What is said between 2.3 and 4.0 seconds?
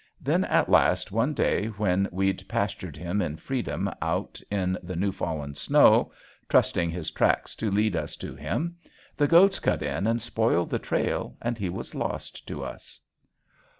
pastured him in freedom